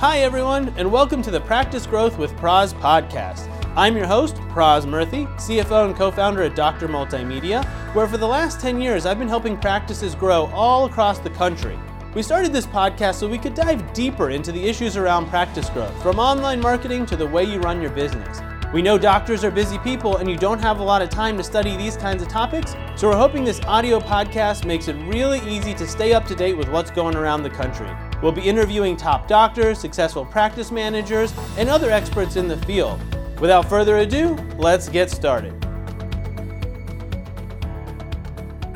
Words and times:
Hi, 0.00 0.18
everyone, 0.18 0.74
and 0.76 0.92
welcome 0.92 1.22
to 1.22 1.30
the 1.30 1.40
Practice 1.40 1.86
Growth 1.86 2.18
with 2.18 2.36
Praz 2.36 2.74
podcast. 2.74 3.48
I'm 3.74 3.96
your 3.96 4.04
host, 4.04 4.36
Praz 4.50 4.84
Murthy, 4.84 5.26
CFO 5.36 5.86
and 5.86 5.96
co 5.96 6.10
founder 6.10 6.42
at 6.42 6.54
Dr. 6.54 6.86
Multimedia, 6.86 7.64
where 7.94 8.06
for 8.06 8.18
the 8.18 8.28
last 8.28 8.60
10 8.60 8.78
years 8.78 9.06
I've 9.06 9.18
been 9.18 9.26
helping 9.26 9.56
practices 9.56 10.14
grow 10.14 10.50
all 10.52 10.84
across 10.84 11.18
the 11.18 11.30
country. 11.30 11.78
We 12.14 12.22
started 12.22 12.52
this 12.52 12.66
podcast 12.66 13.14
so 13.14 13.26
we 13.26 13.38
could 13.38 13.54
dive 13.54 13.94
deeper 13.94 14.28
into 14.28 14.52
the 14.52 14.62
issues 14.62 14.98
around 14.98 15.30
practice 15.30 15.70
growth, 15.70 16.02
from 16.02 16.18
online 16.18 16.60
marketing 16.60 17.06
to 17.06 17.16
the 17.16 17.26
way 17.26 17.44
you 17.44 17.58
run 17.60 17.80
your 17.80 17.90
business. 17.92 18.42
We 18.74 18.82
know 18.82 18.98
doctors 18.98 19.44
are 19.44 19.50
busy 19.50 19.78
people 19.78 20.18
and 20.18 20.30
you 20.30 20.36
don't 20.36 20.60
have 20.60 20.80
a 20.80 20.84
lot 20.84 21.00
of 21.00 21.08
time 21.08 21.38
to 21.38 21.42
study 21.42 21.74
these 21.74 21.96
kinds 21.96 22.22
of 22.22 22.28
topics, 22.28 22.76
so 22.96 23.08
we're 23.08 23.16
hoping 23.16 23.44
this 23.44 23.62
audio 23.62 23.98
podcast 24.00 24.66
makes 24.66 24.88
it 24.88 24.96
really 25.06 25.40
easy 25.48 25.72
to 25.72 25.86
stay 25.86 26.12
up 26.12 26.26
to 26.26 26.34
date 26.34 26.58
with 26.58 26.68
what's 26.68 26.90
going 26.90 27.16
around 27.16 27.44
the 27.44 27.50
country. 27.50 27.88
We'll 28.22 28.32
be 28.32 28.42
interviewing 28.42 28.96
top 28.96 29.28
doctors, 29.28 29.78
successful 29.78 30.24
practice 30.24 30.70
managers, 30.70 31.34
and 31.58 31.68
other 31.68 31.90
experts 31.90 32.36
in 32.36 32.48
the 32.48 32.56
field. 32.58 33.00
Without 33.40 33.68
further 33.68 33.98
ado, 33.98 34.34
let's 34.56 34.88
get 34.88 35.10
started. 35.10 35.52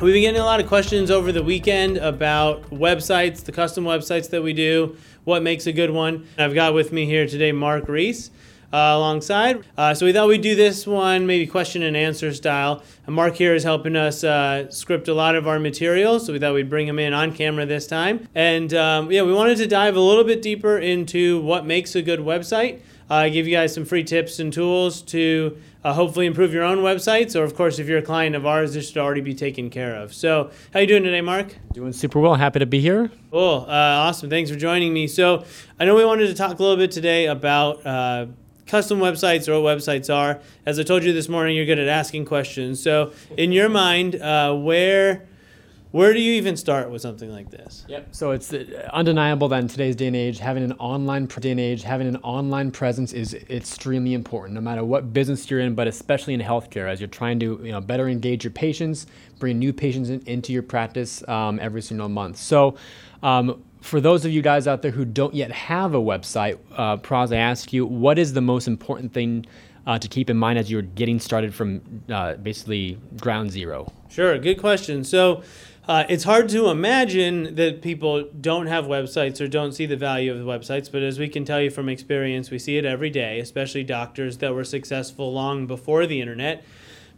We've 0.01 0.13
been 0.13 0.23
getting 0.23 0.41
a 0.41 0.45
lot 0.45 0.59
of 0.59 0.67
questions 0.67 1.11
over 1.11 1.31
the 1.31 1.43
weekend 1.43 1.97
about 1.97 2.63
websites, 2.71 3.43
the 3.43 3.51
custom 3.51 3.83
websites 3.83 4.29
that 4.31 4.41
we 4.41 4.51
do, 4.51 4.97
what 5.25 5.43
makes 5.43 5.67
a 5.67 5.71
good 5.71 5.91
one. 5.91 6.27
I've 6.39 6.55
got 6.55 6.73
with 6.73 6.91
me 6.91 7.05
here 7.05 7.27
today 7.27 7.51
Mark 7.51 7.87
Reese 7.87 8.31
alongside. 8.71 9.63
Uh, 9.77 9.93
so 9.93 10.05
we 10.05 10.13
thought 10.13 10.27
we'd 10.27 10.41
do 10.41 10.55
this 10.55 10.87
one 10.87 11.25
maybe 11.25 11.47
question 11.47 11.83
and 11.83 11.95
answer 11.97 12.33
style. 12.33 12.83
And 13.05 13.15
Mark 13.15 13.35
here 13.35 13.53
is 13.53 13.63
helping 13.63 13.95
us 13.95 14.23
uh, 14.23 14.69
script 14.71 15.07
a 15.07 15.13
lot 15.13 15.35
of 15.35 15.47
our 15.47 15.59
material, 15.59 16.19
so 16.19 16.33
we 16.33 16.39
thought 16.39 16.53
we'd 16.53 16.69
bring 16.69 16.87
him 16.87 16.99
in 16.99 17.13
on 17.13 17.33
camera 17.33 17.65
this 17.65 17.87
time. 17.87 18.27
And 18.35 18.73
um, 18.73 19.11
yeah, 19.11 19.23
we 19.23 19.33
wanted 19.33 19.57
to 19.57 19.67
dive 19.67 19.95
a 19.95 19.99
little 19.99 20.23
bit 20.23 20.41
deeper 20.41 20.77
into 20.77 21.41
what 21.41 21.65
makes 21.65 21.95
a 21.95 22.01
good 22.01 22.19
website. 22.19 22.81
Uh, 23.09 23.27
give 23.27 23.45
you 23.45 23.53
guys 23.53 23.73
some 23.73 23.83
free 23.83 24.05
tips 24.05 24.39
and 24.39 24.53
tools 24.53 25.01
to 25.01 25.57
uh, 25.83 25.93
hopefully 25.93 26.25
improve 26.25 26.53
your 26.53 26.63
own 26.63 26.77
websites, 26.77 27.37
or 27.37 27.43
of 27.43 27.55
course, 27.55 27.77
if 27.77 27.87
you're 27.87 27.97
a 27.97 28.03
client 28.03 28.35
of 28.37 28.45
ours, 28.45 28.73
this 28.73 28.87
should 28.87 28.99
already 28.99 29.19
be 29.19 29.33
taken 29.33 29.69
care 29.69 29.95
of. 29.95 30.13
So, 30.13 30.51
how 30.73 30.79
you 30.79 30.87
doing 30.87 31.03
today, 31.03 31.19
Mark? 31.19 31.53
Doing 31.73 31.91
super 31.91 32.19
well. 32.21 32.35
Happy 32.35 32.59
to 32.59 32.65
be 32.65 32.79
here. 32.79 33.11
Cool. 33.31 33.65
Uh, 33.67 33.71
awesome. 33.71 34.29
Thanks 34.29 34.49
for 34.49 34.55
joining 34.55 34.93
me. 34.93 35.07
So, 35.07 35.43
I 35.77 35.83
know 35.83 35.95
we 35.95 36.05
wanted 36.05 36.27
to 36.27 36.35
talk 36.35 36.57
a 36.57 36.61
little 36.61 36.77
bit 36.77 36.91
today 36.91 37.25
about 37.25 37.85
uh, 37.85 38.27
custom 38.67 38.99
websites 38.99 39.47
or 39.47 39.59
what 39.61 39.77
websites 39.77 40.13
are. 40.13 40.39
As 40.65 40.79
I 40.79 40.83
told 40.83 41.03
you 41.03 41.13
this 41.13 41.29
morning, 41.29 41.55
you're 41.55 41.65
good 41.65 41.79
at 41.79 41.87
asking 41.87 42.25
questions. 42.25 42.81
So, 42.81 43.13
in 43.37 43.51
your 43.51 43.69
mind, 43.69 44.15
uh, 44.15 44.55
where 44.55 45.27
where 45.91 46.13
do 46.13 46.21
you 46.21 46.33
even 46.33 46.55
start 46.55 46.89
with 46.89 47.01
something 47.01 47.29
like 47.29 47.51
this? 47.51 47.83
Yep. 47.89 48.07
So 48.15 48.31
it's 48.31 48.53
uh, 48.53 48.89
undeniable 48.93 49.49
that 49.49 49.59
in 49.59 49.67
today's 49.67 49.95
day 49.97 50.07
and 50.07 50.15
age, 50.15 50.39
having 50.39 50.63
an 50.63 50.71
online 50.73 51.25
day 51.25 51.51
and 51.51 51.59
age, 51.59 51.83
having 51.83 52.07
an 52.07 52.15
online 52.17 52.71
presence 52.71 53.11
is 53.11 53.33
extremely 53.33 54.13
important, 54.13 54.55
no 54.55 54.61
matter 54.61 54.85
what 54.85 55.11
business 55.11 55.51
you're 55.51 55.59
in, 55.59 55.75
but 55.75 55.87
especially 55.87 56.33
in 56.33 56.39
healthcare, 56.39 56.89
as 56.89 57.01
you're 57.01 57.09
trying 57.09 57.39
to 57.41 57.59
you 57.61 57.71
know 57.73 57.81
better 57.81 58.07
engage 58.07 58.45
your 58.45 58.51
patients, 58.51 59.05
bring 59.37 59.59
new 59.59 59.73
patients 59.73 60.09
in, 60.09 60.21
into 60.21 60.53
your 60.53 60.63
practice 60.63 61.27
um, 61.27 61.59
every 61.61 61.81
single 61.81 62.09
month. 62.09 62.37
So. 62.37 62.75
Um, 63.23 63.63
for 63.81 63.99
those 63.99 64.23
of 64.25 64.31
you 64.31 64.41
guys 64.41 64.67
out 64.67 64.81
there 64.83 64.91
who 64.91 65.03
don't 65.03 65.33
yet 65.33 65.51
have 65.51 65.93
a 65.93 65.99
website, 65.99 66.57
uh, 66.75 66.97
Praz, 66.97 67.33
I 67.33 67.37
ask 67.37 67.73
you, 67.73 67.85
what 67.85 68.17
is 68.17 68.33
the 68.33 68.41
most 68.41 68.67
important 68.67 69.11
thing 69.11 69.45
uh, 69.87 69.97
to 69.97 70.07
keep 70.07 70.29
in 70.29 70.37
mind 70.37 70.59
as 70.59 70.69
you're 70.69 70.83
getting 70.83 71.19
started 71.19 71.53
from 71.53 71.81
uh, 72.09 72.35
basically 72.35 72.99
ground 73.19 73.51
zero? 73.51 73.91
Sure, 74.09 74.37
good 74.37 74.59
question. 74.59 75.03
So 75.03 75.41
uh, 75.87 76.03
it's 76.07 76.23
hard 76.23 76.47
to 76.49 76.69
imagine 76.69 77.55
that 77.55 77.81
people 77.81 78.29
don't 78.39 78.67
have 78.67 78.85
websites 78.85 79.41
or 79.41 79.47
don't 79.47 79.71
see 79.71 79.87
the 79.87 79.97
value 79.97 80.31
of 80.31 80.37
the 80.37 80.45
websites, 80.45 80.91
but 80.91 81.01
as 81.01 81.17
we 81.17 81.27
can 81.27 81.43
tell 81.43 81.59
you 81.59 81.71
from 81.71 81.89
experience, 81.89 82.51
we 82.51 82.59
see 82.59 82.77
it 82.77 82.85
every 82.85 83.09
day, 83.09 83.39
especially 83.39 83.83
doctors 83.83 84.37
that 84.37 84.53
were 84.53 84.63
successful 84.63 85.33
long 85.33 85.65
before 85.65 86.05
the 86.05 86.21
internet. 86.21 86.63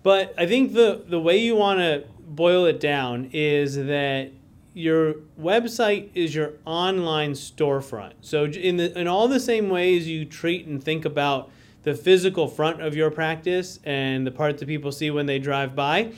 But 0.02 0.34
I 0.38 0.46
think 0.46 0.74
the, 0.74 1.04
the 1.06 1.20
way 1.20 1.38
you 1.38 1.56
want 1.56 1.80
to 1.80 2.06
boil 2.20 2.66
it 2.66 2.80
down 2.80 3.30
is 3.34 3.76
that 3.76 4.32
your 4.74 5.16
website 5.40 6.10
is 6.14 6.34
your 6.34 6.54
online 6.66 7.34
storefront. 7.34 8.14
So 8.22 8.46
in 8.46 8.78
the 8.78 8.98
in 8.98 9.08
all 9.08 9.28
the 9.28 9.40
same 9.40 9.70
ways 9.70 10.08
you 10.08 10.26
treat 10.26 10.66
and 10.66 10.84
think 10.84 11.06
about 11.06 11.52
the 11.84 11.94
physical 11.94 12.48
front 12.48 12.82
of 12.82 12.96
your 12.96 13.12
practice 13.12 13.80
and 13.84 14.26
the 14.26 14.32
part 14.32 14.58
that 14.58 14.68
people 14.68 14.92
see 14.92 15.12
when 15.12 15.26
they 15.26 15.38
drive 15.38 15.76
by, 15.76 16.12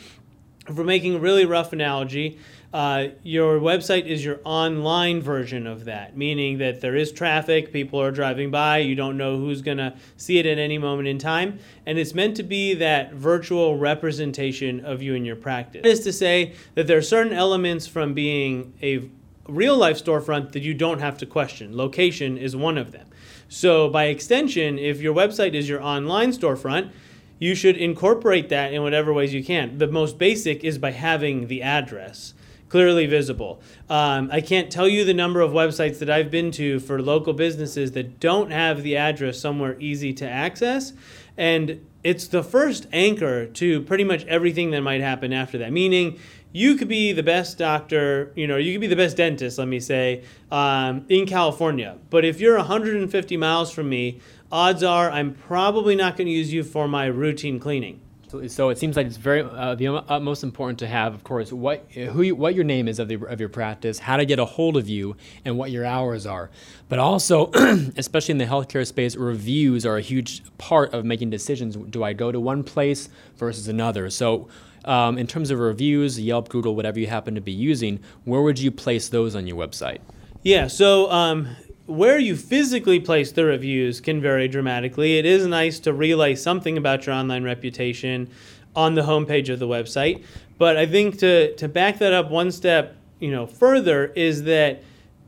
if 0.68 0.76
we're 0.76 0.84
making 0.84 1.16
a 1.16 1.20
really 1.20 1.46
rough 1.46 1.74
analogy, 1.74 2.38
uh, 2.76 3.08
your 3.24 3.58
website 3.58 4.06
is 4.06 4.26
your 4.26 4.42
online 4.44 5.22
version 5.22 5.66
of 5.66 5.86
that, 5.86 6.18
meaning 6.18 6.58
that 6.58 6.82
there 6.82 6.94
is 6.94 7.10
traffic, 7.10 7.72
people 7.72 8.02
are 8.02 8.12
driving 8.12 8.52
by, 8.52 8.80
you 8.80 8.96
don't 8.96 9.16
know 9.16 9.38
who's 9.38 9.62
going 9.62 9.78
to 9.78 9.96
see 10.18 10.40
it 10.40 10.46
at 10.46 10.58
any 10.58 10.78
moment 10.78 11.08
in 11.08 11.18
time, 11.18 11.58
and 11.86 11.98
it's 11.98 12.14
meant 12.14 12.36
to 12.36 12.44
be 12.44 12.74
that 12.74 13.14
virtual 13.14 13.78
representation 13.78 14.84
of 14.84 15.02
you 15.02 15.16
and 15.16 15.26
your 15.26 15.38
practice. 15.38 15.84
That 15.84 15.90
is 15.90 16.02
to 16.02 16.12
say 16.12 16.54
that 16.74 16.86
there 16.86 16.98
are 16.98 17.02
certain 17.02 17.32
elements 17.32 17.88
from 17.88 18.14
being 18.14 18.74
a 18.84 19.10
real 19.48 19.78
life 19.78 20.04
storefront 20.04 20.52
that 20.52 20.64
you 20.64 20.74
don't 20.74 21.00
have 21.00 21.18
to 21.20 21.26
question. 21.26 21.78
Location 21.78 22.38
is 22.38 22.58
one 22.58 22.78
of 22.78 22.92
them. 22.92 23.08
So, 23.48 23.88
by 23.88 24.08
extension, 24.08 24.78
if 24.78 25.00
your 25.00 25.16
website 25.16 25.54
is 25.54 25.70
your 25.70 25.82
online 25.82 26.32
storefront, 26.32 26.92
you 27.40 27.56
should 27.56 27.78
incorporate 27.78 28.50
that 28.50 28.74
in 28.74 28.84
whatever 28.84 29.14
ways 29.14 29.34
you 29.34 29.46
can. 29.46 29.78
The 29.78 29.88
most 29.88 30.18
basic 30.18 30.66
is 30.66 30.78
by 30.78 30.92
having 30.92 31.48
the 31.48 31.62
address 31.62 32.34
clearly 32.70 33.06
visible. 33.06 33.62
Um, 33.90 34.30
I 34.32 34.42
can't 34.42 34.72
tell 34.72 34.88
you 34.88 35.06
the 35.06 35.14
number 35.14 35.42
of 35.42 35.52
websites 35.52 36.00
that 36.00 36.10
I've 36.10 36.32
been 36.32 36.52
to 36.52 36.80
for 36.80 37.02
local 37.02 37.34
businesses 37.34 37.92
that 37.92 38.20
don't 38.20 38.52
have 38.52 38.84
the 38.84 38.98
address 38.98 39.40
somewhere 39.40 39.78
easy 39.80 40.14
to 40.14 40.30
access. 40.30 40.94
And 41.38 41.86
it's 42.04 42.28
the 42.28 42.44
first 42.44 42.88
anchor 42.94 43.46
to 43.46 43.82
pretty 43.82 44.04
much 44.04 44.26
everything 44.26 44.72
that 44.72 44.82
might 44.82 45.02
happen 45.02 45.34
after 45.34 45.58
that. 45.58 45.72
Meaning, 45.72 46.20
you 46.56 46.76
could 46.76 46.88
be 46.88 47.12
the 47.12 47.24
best 47.24 47.58
doctor, 47.58 48.32
you 48.34 48.48
know, 48.48 48.56
you 48.56 48.72
could 48.72 48.80
be 48.80 48.88
the 48.88 48.96
best 48.96 49.18
dentist, 49.18 49.58
let 49.58 49.68
me 49.68 49.80
say, 49.80 50.24
um, 50.52 51.06
in 51.10 51.26
California. 51.26 51.98
But 52.10 52.24
if 52.24 52.40
you're 52.40 52.56
150 52.56 53.36
miles 53.36 53.72
from 53.72 53.90
me, 53.90 54.22
odds 54.50 54.82
are 54.82 55.12
I'm 55.12 55.34
probably 55.34 55.98
not 55.98 56.16
going 56.16 56.28
to 56.28 56.34
use 56.34 56.54
you 56.54 56.64
for 56.64 56.88
my 56.88 57.08
routine 57.08 57.60
cleaning. 57.60 58.00
So 58.28 58.70
it 58.70 58.78
seems 58.78 58.96
like 58.96 59.08
it's 59.08 59.18
very 59.18 59.42
uh, 59.42 59.76
the 59.76 59.88
utmost 59.88 60.44
important 60.44 60.80
to 60.80 60.88
have, 60.88 61.14
of 61.14 61.24
course, 61.24 61.52
what 61.52 61.86
who 61.92 62.22
you, 62.22 62.36
what 62.36 62.56
your 62.56 62.64
name 62.64 62.88
is 62.88 63.00
of 63.00 63.08
the 63.08 63.16
of 63.16 63.40
your 63.40 63.50
practice, 63.50 64.00
how 64.00 64.18
to 64.18 64.26
get 64.26 64.40
a 64.40 64.46
hold 64.46 64.78
of 64.78 64.90
you, 64.90 65.16
and 65.44 65.58
what 65.58 65.72
your 65.72 65.86
hours 65.86 66.26
are. 66.26 66.50
But 66.90 67.00
also, 67.00 67.52
especially 67.98 68.34
in 68.34 68.38
the 68.38 68.46
healthcare 68.46 68.86
space, 68.86 69.16
reviews 69.16 69.86
are 69.86 69.98
a 69.98 70.02
huge 70.02 70.44
part 70.58 70.94
of 70.94 71.06
making 71.06 71.30
decisions. 71.30 71.76
Do 71.76 72.04
I 72.04 72.14
go 72.14 72.32
to 72.32 72.40
one 72.40 72.64
place 72.64 73.10
versus 73.38 73.68
another? 73.68 74.10
So. 74.10 74.48
Um, 74.84 75.18
in 75.18 75.26
terms 75.26 75.50
of 75.50 75.58
reviews, 75.58 76.20
Yelp, 76.20 76.48
Google, 76.48 76.76
whatever 76.76 77.00
you 77.00 77.08
happen 77.08 77.34
to 77.34 77.42
be 77.42 77.52
using, 77.52 78.00
where 78.24 78.44
would 78.44 78.60
you 78.60 78.70
place 78.70 79.10
those 79.10 79.36
on 79.36 79.48
your 79.48 79.58
website? 79.58 79.98
Yeah, 80.44 80.68
so 80.68 81.10
um, 81.10 81.56
where 81.86 82.18
you 82.18 82.36
physically 82.36 83.00
place 83.00 83.32
the 83.32 83.46
reviews 83.46 84.02
can 84.02 84.20
vary 84.20 84.48
dramatically. 84.48 85.18
It 85.18 85.26
is 85.26 85.46
nice 85.46 85.80
to 85.82 85.94
relay 85.94 86.36
something 86.36 86.78
about 86.78 87.06
your 87.06 87.16
online 87.16 87.44
reputation 87.44 88.30
on 88.76 88.96
the 88.96 89.04
homepage 89.04 89.50
of 89.50 89.60
the 89.60 89.68
website, 89.68 90.24
but 90.58 90.78
I 90.78 90.86
think 90.86 91.20
to 91.20 91.56
to 91.56 91.68
back 91.68 92.00
that 92.00 92.12
up 92.12 92.30
one 92.30 92.52
step, 92.52 92.96
you 93.20 93.32
know, 93.32 93.46
further 93.46 94.08
is 94.08 94.44
that 94.44 94.84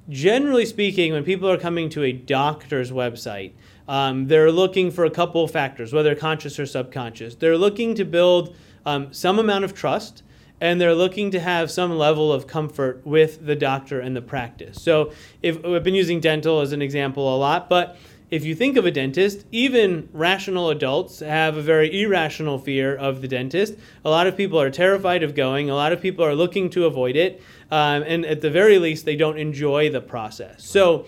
generally 0.10 0.66
speaking, 0.66 1.14
when 1.14 1.24
people 1.24 1.50
are 1.50 1.58
coming 1.58 1.90
to 1.90 2.04
a 2.04 2.12
doctor's 2.12 2.92
website, 2.92 3.54
um, 3.88 4.28
they're 4.28 4.52
looking 4.52 4.92
for 4.92 5.06
a 5.06 5.10
couple 5.10 5.48
factors, 5.48 5.94
whether 5.94 6.14
conscious 6.16 6.60
or 6.60 6.66
subconscious. 6.66 7.36
They're 7.36 7.58
looking 7.58 7.96
to 7.96 8.06
build 8.06 8.56
um, 8.86 9.14
some 9.14 9.40
amount 9.40 9.64
of 9.64 9.74
trust 9.74 10.24
and 10.60 10.82
they're 10.82 10.96
looking 10.96 11.32
to 11.32 11.40
have 11.40 11.70
some 11.70 11.98
level 11.98 12.32
of 12.32 12.48
comfort 12.48 13.06
with 13.06 13.46
the 13.46 13.56
doctor 13.56 14.00
and 14.00 14.16
the 14.16 14.22
practice. 14.22 14.82
So, 14.82 15.12
if 15.42 15.64
I've 15.64 15.84
been 15.84 15.96
using 15.96 16.20
dental 16.20 16.62
as 16.62 16.72
an 16.72 16.82
example 16.82 17.34
a 17.34 17.38
lot, 17.38 17.70
but 17.70 17.98
if 18.30 18.44
you 18.44 18.56
think 18.56 18.76
of 18.76 18.86
a 18.86 18.92
dentist, 18.92 19.46
even 19.52 20.10
rational 20.12 20.70
adults 20.70 21.20
have 21.20 21.56
a 21.56 21.62
very 21.62 22.02
irrational 22.02 22.60
fear 22.60 22.94
of 22.94 23.22
the 23.22 23.28
dentist. 23.28 23.76
A 24.04 24.10
lot 24.10 24.28
of 24.28 24.36
people 24.36 24.60
are 24.60 24.70
terrified 24.70 25.24
of 25.24 25.34
going, 25.34 25.70
a 25.70 25.76
lot 25.76 25.94
of 25.94 26.02
people 26.02 26.26
are 26.26 26.36
looking 26.36 26.70
to 26.72 26.86
avoid 26.86 27.16
it, 27.16 27.42
um, 27.72 28.04
and 28.04 28.26
at 28.26 28.42
the 28.42 28.50
very 28.50 28.80
least, 28.80 29.06
they 29.06 29.16
don't 29.16 29.38
enjoy 29.38 29.90
the 29.90 30.02
process. 30.02 30.66
So, 30.68 31.06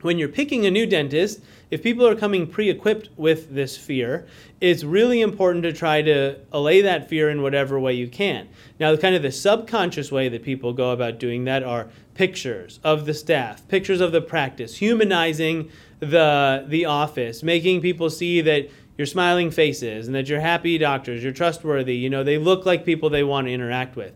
when 0.00 0.18
you're 0.18 0.28
picking 0.28 0.64
a 0.66 0.70
new 0.70 0.86
dentist, 0.86 1.42
if 1.70 1.82
people 1.82 2.06
are 2.06 2.14
coming 2.14 2.46
pre 2.46 2.70
equipped 2.70 3.08
with 3.16 3.54
this 3.54 3.76
fear, 3.76 4.26
it's 4.60 4.84
really 4.84 5.20
important 5.20 5.64
to 5.64 5.72
try 5.72 6.00
to 6.02 6.38
allay 6.52 6.80
that 6.82 7.08
fear 7.08 7.28
in 7.28 7.42
whatever 7.42 7.78
way 7.78 7.92
you 7.94 8.08
can. 8.08 8.48
Now, 8.78 8.92
the 8.92 8.98
kind 8.98 9.14
of 9.14 9.22
the 9.22 9.32
subconscious 9.32 10.12
way 10.12 10.28
that 10.28 10.42
people 10.42 10.72
go 10.72 10.90
about 10.90 11.18
doing 11.18 11.44
that 11.44 11.62
are 11.62 11.88
pictures 12.14 12.80
of 12.84 13.04
the 13.04 13.14
staff, 13.14 13.66
pictures 13.68 14.00
of 14.00 14.12
the 14.12 14.20
practice, 14.20 14.76
humanizing 14.76 15.70
the, 16.00 16.64
the 16.68 16.84
office, 16.84 17.42
making 17.42 17.80
people 17.80 18.10
see 18.10 18.40
that 18.42 18.68
you're 18.96 19.06
smiling 19.06 19.50
faces 19.50 20.06
and 20.06 20.14
that 20.14 20.28
you're 20.28 20.40
happy 20.40 20.78
doctors, 20.78 21.22
you're 21.22 21.32
trustworthy, 21.32 21.96
you 21.96 22.08
know, 22.08 22.24
they 22.24 22.38
look 22.38 22.64
like 22.64 22.84
people 22.84 23.10
they 23.10 23.24
want 23.24 23.46
to 23.46 23.52
interact 23.52 23.96
with. 23.96 24.14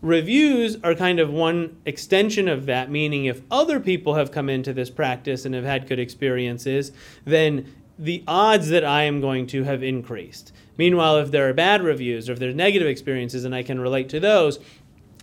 Reviews 0.00 0.76
are 0.84 0.94
kind 0.94 1.18
of 1.18 1.30
one 1.30 1.76
extension 1.84 2.48
of 2.48 2.66
that, 2.66 2.90
meaning 2.90 3.24
if 3.24 3.42
other 3.50 3.80
people 3.80 4.14
have 4.14 4.30
come 4.30 4.48
into 4.48 4.72
this 4.72 4.90
practice 4.90 5.44
and 5.44 5.54
have 5.54 5.64
had 5.64 5.88
good 5.88 5.98
experiences, 5.98 6.92
then 7.24 7.74
the 7.98 8.22
odds 8.28 8.68
that 8.68 8.84
I 8.84 9.02
am 9.02 9.20
going 9.20 9.48
to 9.48 9.64
have 9.64 9.82
increased. 9.82 10.52
Meanwhile, 10.76 11.16
if 11.18 11.30
there 11.32 11.48
are 11.48 11.52
bad 11.52 11.82
reviews 11.82 12.28
or 12.28 12.34
if 12.34 12.38
there's 12.38 12.54
negative 12.54 12.86
experiences 12.86 13.44
and 13.44 13.54
I 13.54 13.64
can 13.64 13.80
relate 13.80 14.08
to 14.10 14.20
those, 14.20 14.60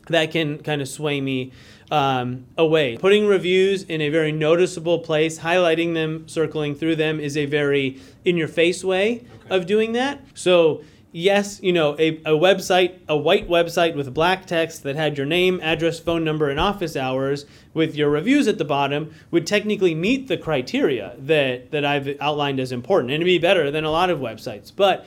that 0.10 0.32
can 0.32 0.62
kind 0.62 0.82
of 0.82 0.90
sway 0.90 1.22
me 1.22 1.54
um, 1.90 2.46
away. 2.58 2.98
Putting 2.98 3.28
reviews 3.28 3.84
in 3.84 4.02
a 4.02 4.10
very 4.10 4.32
noticeable 4.32 5.00
place, 5.00 5.40
highlighting 5.40 5.94
them, 5.94 6.28
circling 6.28 6.76
through 6.76 6.98
them 6.98 7.20
is 7.20 7.38
a 7.38 7.46
very 7.46 8.02
in 8.24 8.38
your 8.38 8.48
face 8.48 8.84
way 8.84 9.26
okay. 9.46 9.56
of 9.56 9.66
doing 9.66 9.94
that. 9.94 10.22
So, 10.34 10.84
yes, 11.16 11.62
you 11.64 11.72
know, 11.72 11.96
a, 11.98 12.18
a 12.18 12.38
website, 12.38 13.00
a 13.08 13.16
white 13.16 13.48
website 13.48 13.96
with 13.96 14.14
black 14.14 14.46
text 14.46 14.84
that 14.84 14.98
had 14.98 15.18
your 15.18 15.26
name, 15.26 15.62
address, 15.64 15.98
phone 15.98 16.26
number, 16.26 16.50
and 16.50 16.60
office 16.60 16.98
hours 16.98 17.46
with 17.74 17.96
your 17.96 18.10
reviews 18.10 18.50
at 18.50 18.58
the 18.58 18.66
bottom 18.66 19.14
would 19.32 19.48
technically 19.48 19.96
meet 19.96 20.28
the 20.28 20.38
criteria 20.38 21.16
that, 21.18 21.72
that 21.72 21.86
I've 21.86 22.20
outlined 22.20 22.60
as 22.60 22.74
important 22.74 23.12
and 23.12 23.24
it'd 23.24 23.26
be 23.26 23.40
better 23.40 23.72
than 23.72 23.86
a 23.86 23.92
lot 23.92 24.10
of 24.10 24.20
websites. 24.20 24.74
But 24.76 25.06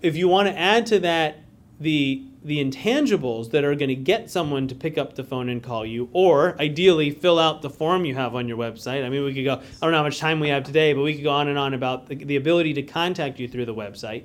if 0.00 0.16
you 0.16 0.26
want 0.26 0.48
to 0.48 0.58
add 0.58 0.86
to 0.86 0.98
that 1.00 1.36
the 1.78 2.24
the 2.44 2.58
intangibles 2.58 3.52
that 3.52 3.62
are 3.62 3.76
going 3.76 3.88
to 3.88 3.94
get 3.94 4.28
someone 4.28 4.66
to 4.66 4.74
pick 4.74 4.98
up 4.98 5.14
the 5.14 5.22
phone 5.22 5.48
and 5.48 5.62
call 5.62 5.86
you, 5.86 6.08
or 6.12 6.60
ideally 6.60 7.08
fill 7.12 7.38
out 7.38 7.62
the 7.62 7.70
form 7.70 8.04
you 8.04 8.16
have 8.16 8.34
on 8.34 8.48
your 8.48 8.56
website. 8.56 9.04
I 9.04 9.10
mean, 9.10 9.22
we 9.22 9.32
could 9.32 9.44
go, 9.44 9.52
I 9.52 9.58
don't 9.80 9.92
know 9.92 9.98
how 9.98 10.02
much 10.02 10.18
time 10.18 10.40
we 10.40 10.48
have 10.48 10.64
today, 10.64 10.92
but 10.92 11.02
we 11.02 11.14
could 11.14 11.22
go 11.22 11.30
on 11.30 11.46
and 11.46 11.56
on 11.56 11.72
about 11.72 12.08
the, 12.08 12.16
the 12.16 12.34
ability 12.34 12.74
to 12.74 12.82
contact 12.82 13.38
you 13.38 13.46
through 13.46 13.66
the 13.66 13.74
website. 13.74 14.24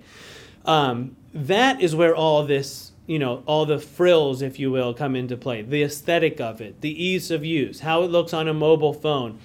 Um, 0.68 1.16
that 1.34 1.82
is 1.82 1.96
where 1.96 2.16
all 2.16 2.44
this, 2.44 2.92
you 3.08 3.18
know, 3.18 3.42
all 3.46 3.66
the 3.66 3.80
frills, 3.80 4.42
if 4.42 4.60
you 4.60 4.70
will, 4.70 4.94
come 4.94 5.16
into 5.16 5.38
play. 5.38 5.62
The 5.62 5.82
aesthetic 5.82 6.40
of 6.42 6.62
it, 6.62 6.82
the 6.82 7.04
ease 7.04 7.32
of 7.32 7.46
use, 7.46 7.80
how 7.80 8.04
it 8.04 8.12
looks 8.12 8.34
on 8.34 8.48
a 8.48 8.54
mobile 8.54 8.94
phone. 8.94 9.40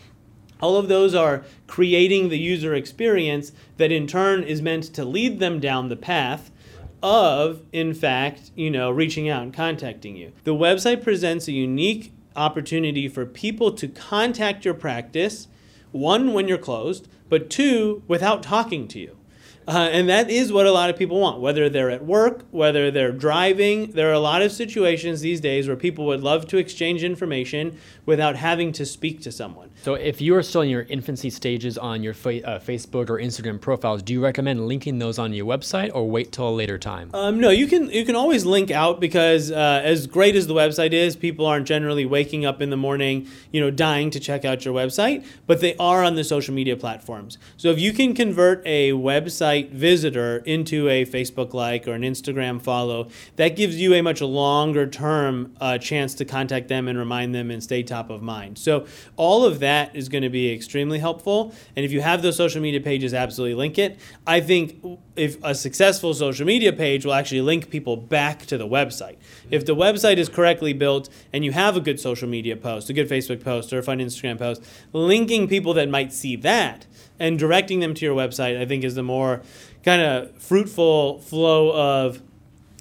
All 0.61 0.77
of 0.77 0.89
those 0.89 1.15
are 1.15 1.45
creating 1.67 2.29
the 2.29 2.39
user 2.39 2.75
experience 2.75 3.53
that 3.79 3.93
in 3.93 4.07
turn 4.07 4.43
is 4.43 4.63
meant 4.63 4.85
to 4.95 5.05
lead 5.05 5.39
them 5.39 5.61
down 5.61 5.89
the 5.89 5.97
path 5.97 6.51
of, 7.03 7.63
in 7.73 7.95
fact, 7.95 8.53
you 8.55 8.71
know, 8.71 8.91
reaching 8.91 9.29
out 9.29 9.43
and 9.43 9.55
contacting 9.55 10.17
you. 10.17 10.33
The 10.45 10.55
website 10.55 11.03
presents 11.03 11.49
a 11.49 11.53
unique 11.53 12.13
opportunity 12.37 13.09
for 13.09 13.27
people 13.27 13.73
to 13.73 13.89
contact 13.89 14.65
your 14.65 14.75
practice, 14.75 15.49
one, 15.91 16.33
when 16.33 16.49
you're 16.49 16.59
closed, 16.59 17.09
but 17.29 17.51
two, 17.51 18.03
without 18.07 18.43
talking 18.43 18.87
to 18.89 19.01
you. 19.01 19.17
Uh, 19.69 19.89
and 19.93 20.09
that 20.09 20.29
is 20.29 20.53
what 20.53 20.67
a 20.67 20.73
lot 20.73 20.91
of 20.91 20.97
people 20.97 21.21
want, 21.21 21.41
whether 21.41 21.69
they're 21.69 21.91
at 21.91 22.05
work, 22.05 22.45
whether 22.51 22.91
they're 22.91 23.13
driving. 23.13 23.93
There 23.93 24.09
are 24.11 24.15
a 24.15 24.19
lot 24.19 24.43
of 24.43 24.51
situations 24.51 25.21
these 25.21 25.41
days 25.41 25.69
where 25.69 25.77
people 25.77 26.07
would 26.07 26.23
love 26.23 26.47
to 26.49 26.57
exchange 26.57 27.05
information 27.05 27.79
without 28.05 28.37
having 28.37 28.73
to 28.73 28.85
speak 28.85 29.21
to 29.23 29.31
someone. 29.33 29.71
So, 29.83 29.95
if 29.95 30.21
you 30.21 30.37
are 30.37 30.45
still 30.45 30.61
in 30.61 30.69
your 30.69 30.83
infancy 30.83 31.29
stages 31.29 31.77
on 31.77 32.05
your 32.05 32.15
fa- 32.15 32.47
uh, 32.47 32.61
Facebook 32.61 33.11
or 33.11 33.19
Instagram 33.19 33.61
profiles, 33.61 34.01
do 34.01 34.13
you 34.13 34.23
recommend 34.23 34.69
linking 34.69 35.01
those 35.01 35.19
on 35.19 35.33
your 35.33 35.45
website 35.45 35.91
or 35.93 36.09
wait 36.09 36.31
till 36.31 36.49
a 36.49 36.55
later 36.55 36.79
time? 36.79 37.11
Um, 37.13 37.41
no, 37.41 37.51
you 37.51 37.67
can 37.67 37.91
you 37.91 38.05
can 38.05 38.15
always 38.15 38.47
link 38.47 38.71
out 38.71 39.01
because 39.01 39.51
uh, 39.51 39.81
as 39.83 40.07
great 40.07 40.37
as 40.37 40.47
the 40.47 40.55
website 40.55 40.93
is, 40.93 41.17
people 41.17 41.47
aren't 41.47 41.67
generally 41.67 42.07
waking 42.07 42.47
up 42.47 42.63
in 42.63 42.71
the 42.71 42.77
morning, 42.77 43.27
you 43.51 43.61
know, 43.61 43.73
dying 43.73 44.11
to 44.11 44.21
check 44.21 44.45
out 44.45 44.65
your 44.65 44.73
website, 44.73 45.27
but 45.49 45.61
they 45.61 45.75
are 45.79 46.05
on 46.05 46.15
the 46.15 46.23
social 46.23 46.55
media 46.55 46.77
platforms. 46.77 47.37
So, 47.57 47.71
if 47.71 47.81
you 47.81 47.93
can 47.93 48.15
convert 48.15 48.65
a 48.65 48.93
website 48.93 49.71
visitor 49.71 50.45
into 50.47 50.89
a 50.89 51.05
Facebook 51.05 51.55
like 51.55 51.89
or 51.89 51.95
an 51.95 52.03
Instagram 52.03 52.63
follow, 52.63 53.09
that 53.35 53.57
gives 53.57 53.81
you 53.81 53.95
a 53.95 54.01
much 54.01 54.21
longer 54.21 54.87
term 54.87 55.57
uh, 55.61 55.77
chance 55.79 56.15
to 56.15 56.25
contact 56.25 56.69
them 56.69 56.87
and 56.87 56.97
remind 56.97 57.35
them 57.35 57.51
and 57.51 57.61
stay 57.61 57.83
top 57.83 58.11
of 58.11 58.23
mind. 58.23 58.59
So 58.59 58.87
all 59.17 59.45
of 59.45 59.59
that 59.59 59.72
is 59.95 60.09
going 60.09 60.23
to 60.23 60.29
be 60.31 60.53
extremely 60.53 60.99
helpful. 60.99 61.55
And 61.77 61.85
if 61.85 61.93
you 61.93 62.01
have 62.01 62.23
those 62.23 62.37
social 62.37 62.61
media 62.61 62.81
pages, 62.81 63.15
absolutely 63.15 63.55
link 63.55 63.79
it. 63.79 63.99
I 64.27 64.41
think 64.41 64.85
if 65.17 65.43
a 65.43 65.55
successful 65.55 66.15
social 66.15 66.47
media 66.47 66.73
page 66.73 67.05
will 67.05 67.15
actually 67.15 67.41
link 67.41 67.71
people 67.71 67.97
back 67.97 68.47
to 68.47 68.59
the 68.59 68.67
website. 68.67 69.17
If 69.51 69.67
the 69.67 69.75
website 69.75 70.17
is 70.17 70.29
correctly 70.29 70.73
built 70.73 71.09
and 71.33 71.45
you 71.45 71.53
have 71.53 71.77
a 71.77 71.81
good 71.81 72.01
social 72.01 72.29
media 72.29 72.57
post, 72.57 72.91
a 72.91 72.93
good 72.93 73.09
Facebook 73.09 73.43
post, 73.43 73.73
or 73.73 73.79
a 73.79 73.83
fun 73.83 73.99
Instagram 73.99 74.39
post, 74.39 74.63
linking 74.93 75.49
people 75.49 75.75
that 75.75 75.89
might 75.89 76.13
see 76.13 76.37
that 76.37 76.87
and 77.19 77.39
directing 77.39 77.81
them 77.81 77.95
to 77.95 78.05
your 78.05 78.17
website, 78.17 78.61
I 78.61 78.67
think, 78.67 78.85
is 78.85 78.95
the 78.95 79.03
more 79.03 79.43
kind 79.85 80.03
of 80.03 80.37
fruitful 80.39 81.21
flow 81.21 81.73
of 81.73 82.23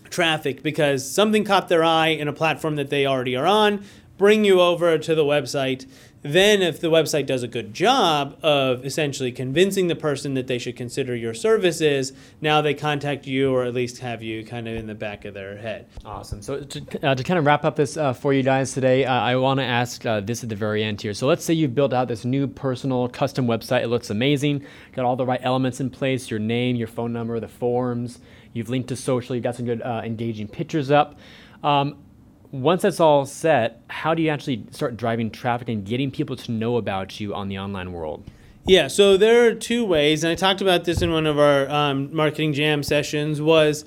traffic 0.09 0.61
because 0.61 1.09
something 1.09 1.43
caught 1.43 1.69
their 1.69 1.83
eye 1.83 2.09
in 2.09 2.27
a 2.27 2.33
platform 2.33 2.75
that 2.75 2.89
they 2.89 3.05
already 3.05 3.35
are 3.35 3.47
on, 3.47 3.83
bring 4.17 4.45
you 4.45 4.61
over 4.61 4.97
to 4.97 5.15
the 5.15 5.23
website 5.23 5.89
then, 6.23 6.61
if 6.61 6.79
the 6.79 6.91
website 6.91 7.25
does 7.25 7.41
a 7.41 7.47
good 7.47 7.73
job 7.73 8.37
of 8.43 8.85
essentially 8.85 9.31
convincing 9.31 9.87
the 9.87 9.95
person 9.95 10.35
that 10.35 10.45
they 10.45 10.59
should 10.59 10.75
consider 10.75 11.15
your 11.15 11.33
services, 11.33 12.13
now 12.41 12.61
they 12.61 12.75
contact 12.75 13.25
you 13.25 13.51
or 13.51 13.63
at 13.63 13.73
least 13.73 13.99
have 13.99 14.21
you 14.21 14.45
kind 14.45 14.67
of 14.67 14.75
in 14.75 14.85
the 14.85 14.93
back 14.93 15.25
of 15.25 15.33
their 15.33 15.57
head. 15.57 15.87
Awesome. 16.05 16.43
So, 16.43 16.61
to, 16.61 17.07
uh, 17.07 17.15
to 17.15 17.23
kind 17.23 17.39
of 17.39 17.45
wrap 17.47 17.65
up 17.65 17.75
this 17.75 17.97
uh, 17.97 18.13
for 18.13 18.33
you 18.33 18.43
guys 18.43 18.71
today, 18.73 19.03
uh, 19.05 19.13
I 19.13 19.35
want 19.37 19.59
to 19.59 19.63
ask 19.63 20.05
uh, 20.05 20.19
this 20.19 20.43
at 20.43 20.49
the 20.49 20.55
very 20.55 20.83
end 20.83 21.01
here. 21.01 21.15
So, 21.15 21.25
let's 21.25 21.43
say 21.43 21.55
you've 21.55 21.73
built 21.73 21.91
out 21.91 22.07
this 22.07 22.23
new 22.23 22.47
personal 22.47 23.09
custom 23.09 23.47
website. 23.47 23.81
It 23.81 23.87
looks 23.87 24.11
amazing, 24.11 24.63
got 24.93 25.05
all 25.05 25.15
the 25.15 25.25
right 25.25 25.41
elements 25.41 25.79
in 25.79 25.89
place 25.89 26.29
your 26.29 26.39
name, 26.39 26.75
your 26.75 26.87
phone 26.87 27.13
number, 27.13 27.39
the 27.39 27.47
forms. 27.47 28.19
You've 28.53 28.69
linked 28.69 28.89
to 28.89 28.95
social, 28.95 29.35
you've 29.35 29.43
got 29.43 29.55
some 29.55 29.65
good 29.65 29.81
uh, 29.81 30.01
engaging 30.03 30.47
pictures 30.47 30.91
up. 30.91 31.17
Um, 31.63 31.97
once 32.51 32.81
that's 32.81 32.99
all 32.99 33.25
set, 33.25 33.81
how 33.89 34.13
do 34.13 34.21
you 34.21 34.29
actually 34.29 34.65
start 34.71 34.97
driving 34.97 35.31
traffic 35.31 35.69
and 35.69 35.85
getting 35.85 36.11
people 36.11 36.35
to 36.35 36.51
know 36.51 36.77
about 36.77 37.19
you 37.19 37.33
on 37.33 37.47
the 37.47 37.57
online 37.57 37.93
world? 37.93 38.29
Yeah, 38.65 38.87
so 38.89 39.17
there 39.17 39.47
are 39.47 39.55
two 39.55 39.85
ways, 39.85 40.23
and 40.23 40.31
I 40.31 40.35
talked 40.35 40.61
about 40.61 40.83
this 40.83 41.01
in 41.01 41.11
one 41.11 41.25
of 41.25 41.39
our 41.39 41.67
um, 41.69 42.13
marketing 42.15 42.53
jam 42.53 42.83
sessions. 42.83 43.41
Was 43.41 43.85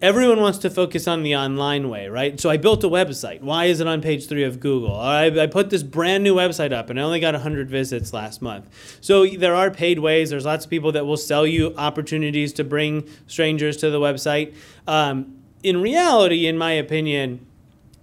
everyone 0.00 0.40
wants 0.40 0.58
to 0.58 0.70
focus 0.70 1.06
on 1.06 1.24
the 1.24 1.36
online 1.36 1.90
way, 1.90 2.08
right? 2.08 2.40
So 2.40 2.48
I 2.48 2.56
built 2.56 2.82
a 2.84 2.88
website. 2.88 3.42
Why 3.42 3.66
is 3.66 3.80
it 3.80 3.86
on 3.86 4.00
page 4.00 4.28
three 4.28 4.44
of 4.44 4.60
Google? 4.60 4.98
I, 4.98 5.26
I 5.26 5.46
put 5.46 5.68
this 5.68 5.82
brand 5.82 6.24
new 6.24 6.34
website 6.34 6.72
up, 6.72 6.88
and 6.88 6.98
I 6.98 7.02
only 7.02 7.20
got 7.20 7.34
100 7.34 7.68
visits 7.68 8.14
last 8.14 8.40
month. 8.40 8.98
So 9.02 9.26
there 9.26 9.54
are 9.54 9.70
paid 9.70 9.98
ways. 9.98 10.30
There's 10.30 10.46
lots 10.46 10.64
of 10.64 10.70
people 10.70 10.92
that 10.92 11.04
will 11.04 11.18
sell 11.18 11.46
you 11.46 11.74
opportunities 11.76 12.52
to 12.54 12.64
bring 12.64 13.06
strangers 13.26 13.76
to 13.78 13.90
the 13.90 14.00
website. 14.00 14.54
Um, 14.86 15.36
in 15.62 15.82
reality, 15.82 16.46
in 16.46 16.56
my 16.56 16.72
opinion, 16.72 17.46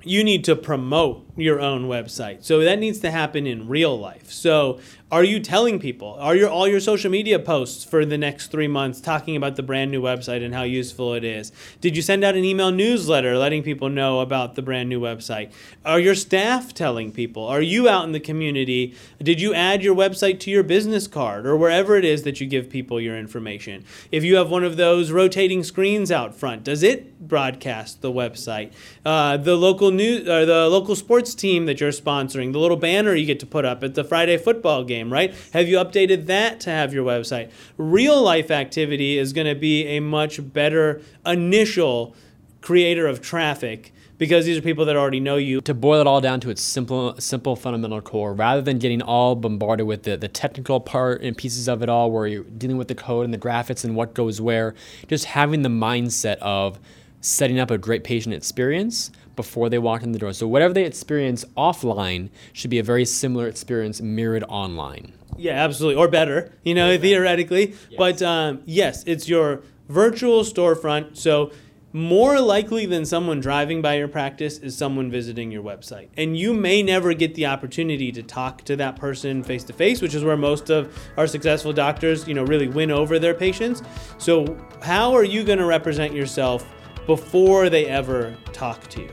you 0.04 0.24
need 0.24 0.44
to 0.46 0.56
promote 0.56 1.29
your 1.36 1.60
own 1.60 1.86
website. 1.86 2.44
So 2.44 2.60
that 2.60 2.80
needs 2.80 3.00
to 3.00 3.12
happen 3.12 3.48
in 3.48 3.68
real 3.68 3.98
life. 3.98 4.32
So 4.32 4.80
are 5.12 5.24
you 5.24 5.40
telling 5.40 5.80
people? 5.80 6.16
Are 6.20 6.36
your 6.36 6.50
all 6.50 6.68
your 6.68 6.80
social 6.80 7.10
media 7.10 7.40
posts 7.40 7.84
for 7.84 8.06
the 8.06 8.18
next 8.18 8.52
three 8.52 8.68
months 8.68 9.02
talking 9.02 9.36
about 9.36 9.56
the 9.56 9.64
brand 9.64 9.90
new 9.90 10.04
website 10.04 10.46
and 10.46 10.54
how 10.54 10.62
useful 10.62 11.16
it 11.16 11.24
is? 11.24 11.52
Did 11.82 11.96
you 11.96 12.04
send 12.04 12.24
out 12.24 12.36
an 12.36 12.44
email 12.44 12.72
newsletter 12.72 13.36
letting 13.36 13.64
people 13.64 13.90
know 13.90 14.20
about 14.20 14.54
the 14.54 14.62
brand 14.62 14.88
new 14.88 15.02
website? 15.02 15.52
Are 15.84 16.00
your 16.00 16.14
staff 16.14 16.76
telling 16.76 17.12
people? 17.12 17.44
Are 17.44 17.62
you 17.62 17.90
out 17.90 18.06
in 18.06 18.12
the 18.12 18.20
community? 18.20 18.96
Did 19.18 19.42
you 19.42 19.52
add 19.52 19.82
your 19.84 19.96
website 19.96 20.40
to 20.42 20.52
your 20.52 20.62
business 20.62 21.08
card 21.08 21.48
or 21.48 21.58
wherever 21.58 21.96
it 21.96 22.06
is 22.06 22.22
that 22.22 22.40
you 22.40 22.46
give 22.46 22.70
people 22.70 23.02
your 23.02 23.18
information? 23.18 23.86
If 24.12 24.24
you 24.24 24.36
have 24.36 24.52
one 24.52 24.64
of 24.64 24.78
those 24.78 25.12
rotating 25.12 25.64
screens 25.64 26.12
out 26.12 26.36
front, 26.36 26.66
does 26.66 26.84
it 26.84 27.28
broadcast 27.28 28.04
the 28.04 28.12
website? 28.12 28.74
Uh, 29.04 29.38
the 29.38 29.56
local 29.56 29.90
news 29.90 30.28
or 30.28 30.46
the 30.46 30.70
local 30.70 30.96
sports 30.96 31.29
team 31.34 31.66
that 31.66 31.80
you're 31.80 31.92
sponsoring, 31.92 32.54
the 32.54 32.60
little 32.60 32.78
banner 32.78 33.16
you 33.16 33.26
get 33.26 33.40
to 33.40 33.46
put 33.46 33.66
up 33.66 33.84
at 33.84 33.96
the 33.96 34.04
Friday 34.04 34.38
football 34.38 34.84
game 34.84 35.00
game, 35.00 35.12
right? 35.12 35.34
Have 35.54 35.68
you 35.68 35.78
updated 35.78 36.26
that 36.26 36.60
to 36.62 36.70
have 36.70 36.94
your 36.94 37.06
website? 37.06 37.52
Real 37.78 38.22
life 38.22 38.52
activity 38.52 39.18
is 39.18 39.34
going 39.34 39.48
to 39.48 39.56
be 39.56 39.86
a 39.88 40.00
much 40.00 40.54
better 40.54 41.02
initial 41.26 42.16
creator 42.62 43.08
of 43.08 43.22
traffic 43.22 43.94
because 44.18 44.46
these 44.46 44.58
are 44.58 44.62
people 44.62 44.84
that 44.84 44.98
already 44.98 45.22
know 45.22 45.38
you. 45.38 45.62
To 45.62 45.74
boil 45.74 46.02
it 46.02 46.08
all 46.08 46.20
down 46.20 46.42
to 46.42 46.50
its 46.50 46.62
simple, 46.62 47.16
simple 47.20 47.56
fundamental 47.56 48.02
core, 48.02 48.34
rather 48.34 48.62
than 48.62 48.78
getting 48.78 49.02
all 49.02 49.34
bombarded 49.34 49.88
with 49.88 50.04
the, 50.04 50.18
the 50.18 50.28
technical 50.28 50.82
part 50.82 51.22
and 51.22 51.38
pieces 51.38 51.70
of 51.70 51.82
it 51.82 51.88
all, 51.88 52.12
where 52.12 52.28
you're 52.28 52.44
dealing 52.44 52.76
with 52.76 52.90
the 52.90 52.96
code 52.96 53.24
and 53.24 53.34
the 53.34 53.38
graphics 53.38 53.86
and 53.86 53.96
what 53.96 54.14
goes 54.14 54.42
where, 54.42 54.76
just 55.08 55.24
having 55.24 55.62
the 55.62 55.70
mindset 55.70 56.36
of 56.40 56.80
setting 57.22 57.60
up 57.60 57.72
a 57.72 57.78
great 57.78 58.04
patient 58.04 58.34
experience 58.34 59.12
before 59.36 59.70
they 59.70 59.78
walk 59.78 60.04
in 60.04 60.12
the 60.12 60.20
door. 60.20 60.34
So 60.34 60.48
whatever 60.48 60.74
they 60.74 60.86
experience 60.86 61.46
offline 61.58 62.30
should 62.54 62.70
be 62.70 62.80
a 62.80 62.84
very 62.84 63.06
similar 63.06 63.48
experience 63.48 64.02
mirrored 64.02 64.44
online. 64.50 65.14
Yeah, 65.38 65.54
absolutely, 65.54 66.02
or 66.02 66.08
better. 66.08 66.54
You 66.64 66.76
know, 66.76 66.98
theoretically. 66.98 67.76
Yes. 67.90 67.98
But 67.98 68.22
um, 68.22 68.62
yes, 68.66 69.04
it's 69.06 69.30
your 69.30 69.62
virtual 69.88 70.44
storefront. 70.44 71.16
So 71.18 71.52
more 71.92 72.40
likely 72.40 72.86
than 72.86 73.04
someone 73.04 73.40
driving 73.40 73.82
by 73.82 73.96
your 73.96 74.08
practice 74.08 74.60
is 74.60 74.78
someone 74.78 75.10
visiting 75.10 75.52
your 75.52 75.64
website. 75.64 76.10
And 76.18 76.38
you 76.38 76.54
may 76.54 76.84
never 76.84 77.14
get 77.14 77.34
the 77.34 77.48
opportunity 77.48 78.12
to 78.12 78.22
talk 78.22 78.64
to 78.66 78.76
that 78.76 78.96
person 78.96 79.44
face 79.44 79.64
to 79.64 79.74
face, 79.74 80.02
which 80.02 80.14
is 80.14 80.24
where 80.24 80.38
most 80.38 80.70
of 80.70 80.96
our 81.18 81.26
successful 81.26 81.74
doctors, 81.74 82.28
you 82.28 82.36
know, 82.36 82.44
really 82.44 82.68
win 82.68 82.92
over 82.92 83.18
their 83.18 83.34
patients. 83.34 83.82
So, 84.20 84.58
how 84.84 85.16
are 85.16 85.24
you 85.24 85.44
going 85.44 85.58
to 85.58 85.66
represent 85.66 86.14
yourself 86.14 86.64
before 87.10 87.72
they 87.72 87.88
ever 87.88 88.38
talk 88.54 88.88
to 88.88 89.02
you. 89.02 89.10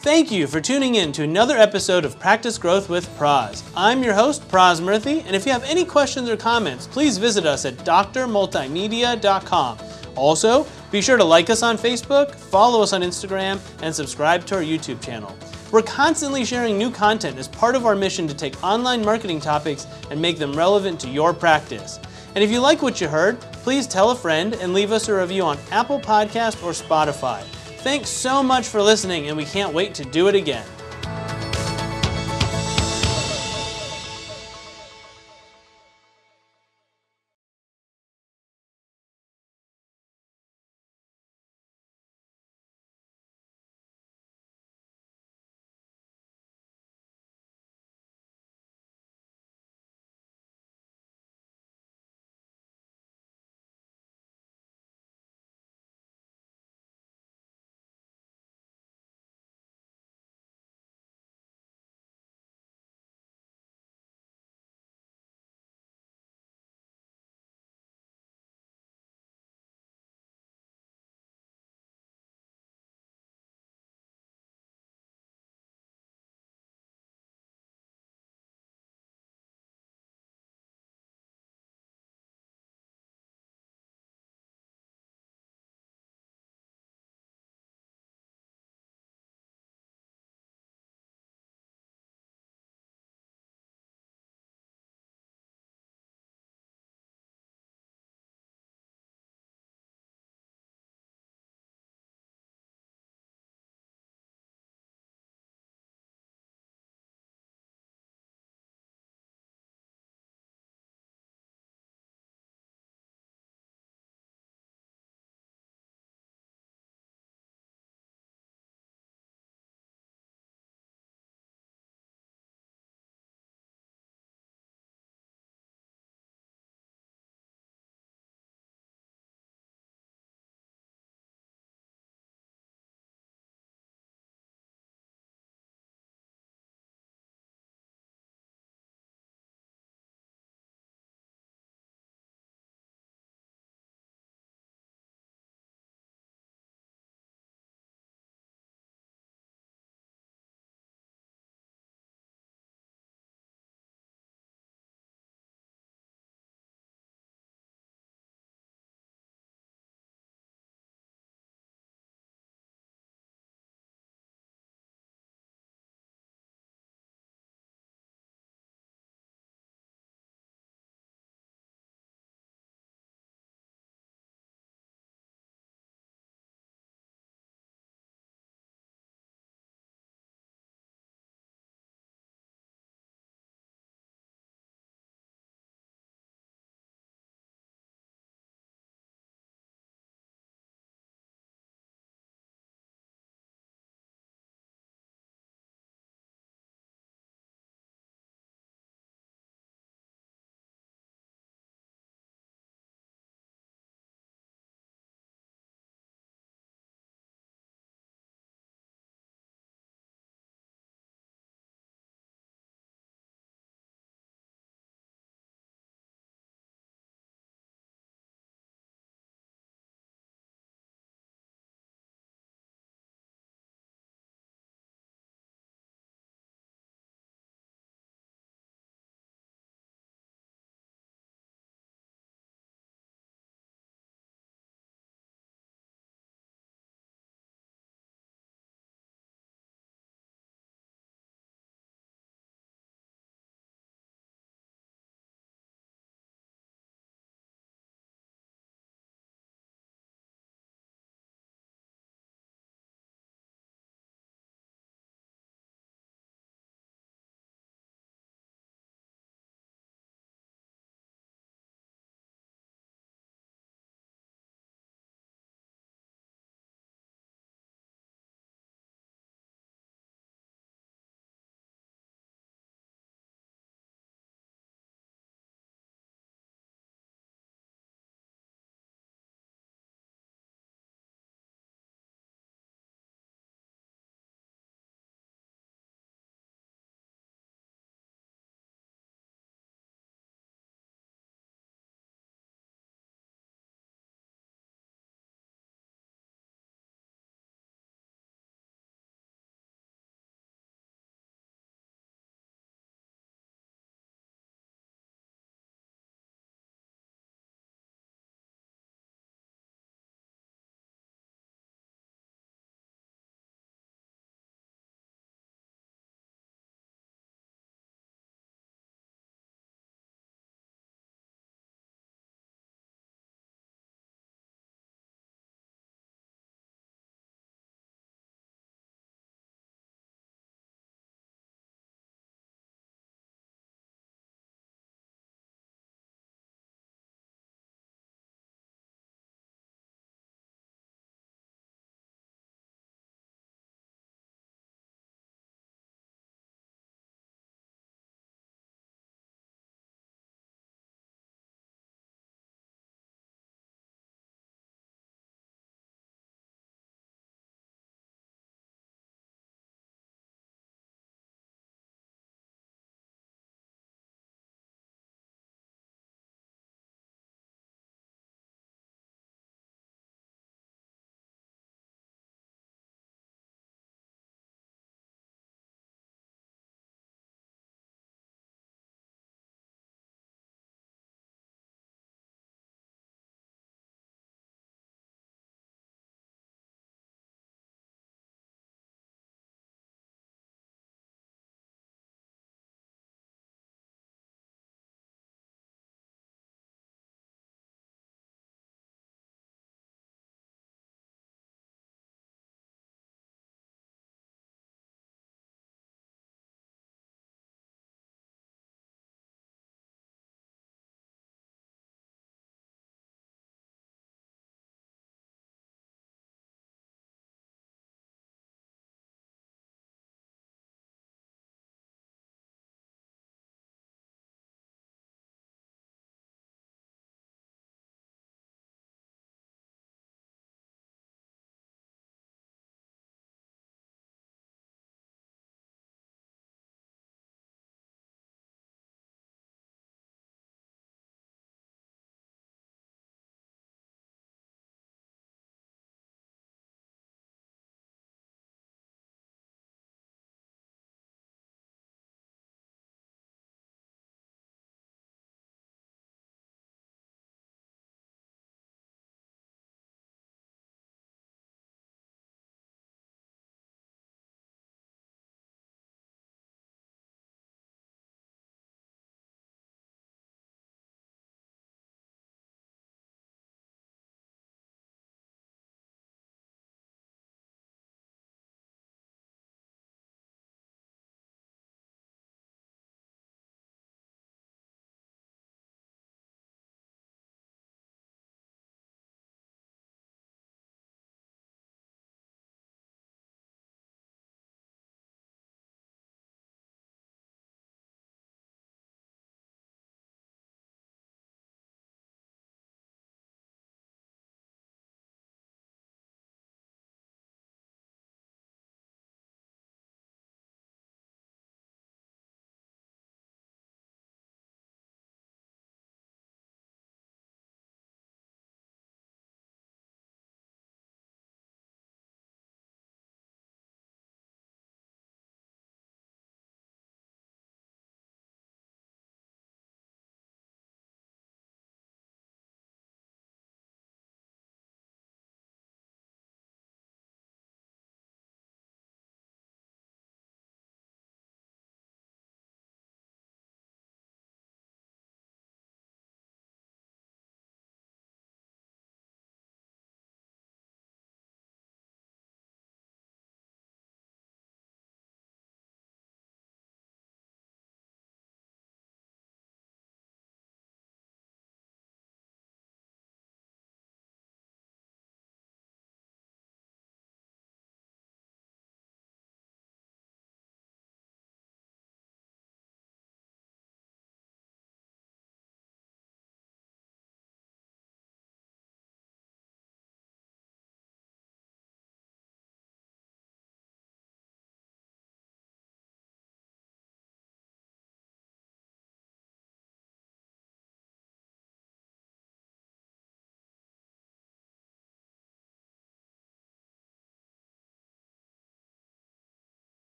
Thank 0.00 0.30
you 0.30 0.46
for 0.46 0.60
tuning 0.60 0.96
in 0.96 1.10
to 1.12 1.22
another 1.22 1.56
episode 1.56 2.04
of 2.04 2.20
Practice 2.20 2.58
Growth 2.58 2.90
with 2.90 3.08
Praz. 3.16 3.62
I'm 3.74 4.02
your 4.02 4.12
host, 4.12 4.46
Praz 4.48 4.78
Murthy, 4.78 5.24
and 5.24 5.34
if 5.34 5.46
you 5.46 5.52
have 5.52 5.64
any 5.64 5.86
questions 5.86 6.28
or 6.28 6.36
comments, 6.36 6.86
please 6.86 7.16
visit 7.16 7.46
us 7.46 7.64
at 7.64 7.78
drmultimedia.com. 7.78 9.78
Also, 10.16 10.66
be 10.90 11.00
sure 11.00 11.16
to 11.16 11.24
like 11.24 11.48
us 11.48 11.62
on 11.62 11.78
Facebook, 11.78 12.34
follow 12.34 12.82
us 12.82 12.92
on 12.92 13.00
Instagram, 13.00 13.58
and 13.80 13.94
subscribe 13.94 14.44
to 14.44 14.56
our 14.56 14.62
YouTube 14.62 15.00
channel. 15.00 15.34
We're 15.72 15.80
constantly 15.80 16.44
sharing 16.44 16.76
new 16.76 16.90
content 16.90 17.38
as 17.38 17.48
part 17.48 17.74
of 17.74 17.86
our 17.86 17.96
mission 17.96 18.28
to 18.28 18.34
take 18.34 18.62
online 18.62 19.02
marketing 19.02 19.40
topics 19.40 19.86
and 20.10 20.20
make 20.20 20.38
them 20.38 20.52
relevant 20.52 21.00
to 21.00 21.08
your 21.08 21.32
practice. 21.32 21.98
And 22.34 22.44
if 22.44 22.50
you 22.50 22.60
like 22.60 22.82
what 22.82 23.00
you 23.00 23.08
heard, 23.08 23.38
please 23.66 23.88
tell 23.88 24.12
a 24.12 24.14
friend 24.14 24.54
and 24.54 24.72
leave 24.72 24.92
us 24.92 25.08
a 25.08 25.12
review 25.20 25.42
on 25.42 25.58
Apple 25.72 25.98
Podcast 25.98 26.62
or 26.62 26.70
Spotify. 26.70 27.42
Thanks 27.82 28.08
so 28.08 28.40
much 28.40 28.68
for 28.68 28.80
listening, 28.80 29.26
and 29.26 29.36
we 29.36 29.44
can't 29.44 29.74
wait 29.74 29.92
to 29.96 30.04
do 30.04 30.28
it 30.28 30.36
again. 30.36 30.64